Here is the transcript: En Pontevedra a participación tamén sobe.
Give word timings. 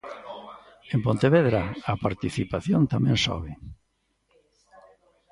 En 0.93 0.99
Pontevedra 1.07 1.61
a 1.91 1.93
participación 2.05 2.81
tamén 2.93 3.15
sobe. 3.23 3.53